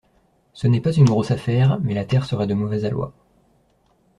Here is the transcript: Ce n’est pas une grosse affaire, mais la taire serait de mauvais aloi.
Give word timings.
Ce 0.53 0.65
n’est 0.67 0.81
pas 0.81 0.93
une 0.93 1.05
grosse 1.05 1.29
affaire, 1.29 1.77
mais 1.83 1.93
la 1.93 2.05
taire 2.05 2.25
serait 2.25 2.47
de 2.47 2.55
mauvais 2.55 2.85
aloi. 2.85 3.13